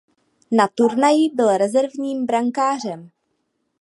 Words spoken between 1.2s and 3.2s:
byl rezervním brankářem.